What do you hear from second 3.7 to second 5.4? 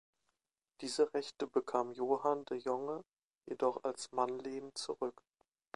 als Mannlehen zurück.